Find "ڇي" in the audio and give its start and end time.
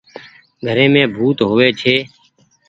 1.79-1.95